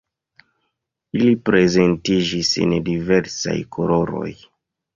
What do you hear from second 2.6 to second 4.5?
en diversaj koloroj.